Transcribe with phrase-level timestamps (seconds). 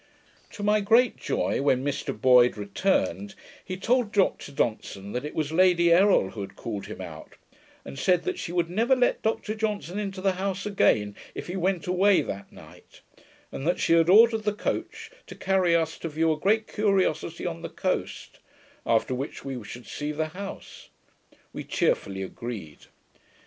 [0.53, 5.51] To my great joy, when Mr Boyd returned, he told Dr Johnson that it was
[5.51, 7.35] Lady Errol who had called him out,
[7.85, 11.55] and said that she would never let Dr Johnson into the house again, if he
[11.55, 13.01] went away that night;
[13.51, 17.45] and that she had ordered the coach, to carry us to view a great curiosity
[17.45, 18.39] on the coast,
[18.87, 20.89] after which we should see the house.
[21.53, 22.87] We cheerfully agreed.